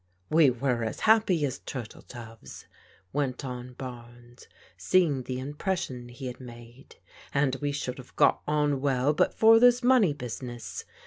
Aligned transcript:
"We 0.31 0.49
were 0.49 0.83
as 0.83 1.01
happy 1.01 1.45
as 1.45 1.59
turtle 1.59 2.01
doves/' 2.01 2.65
went 3.13 3.45
on 3.45 3.73
Barnes, 3.73 4.47
seeing 4.75 5.21
the 5.21 5.37
impression 5.37 6.09
he 6.09 6.25
had 6.25 6.39
made," 6.39 6.95
and 7.35 7.55
we 7.57 7.71
should 7.71 7.99
have 7.99 8.15
got 8.15 8.41
on 8.47 8.81
well 8.81 9.13
but 9.13 9.35
for 9.35 9.59
this 9.59 9.83
money 9.83 10.13
business. 10.13 10.85